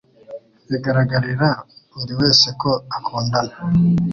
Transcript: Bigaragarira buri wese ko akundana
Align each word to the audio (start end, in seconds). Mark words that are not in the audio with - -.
Bigaragarira 0.69 1.49
buri 1.97 2.13
wese 2.19 2.47
ko 2.61 2.71
akundana 2.97 3.53